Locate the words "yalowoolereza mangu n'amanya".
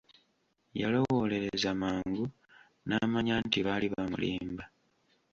0.81-3.35